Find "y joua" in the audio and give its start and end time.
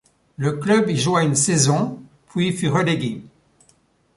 0.89-1.21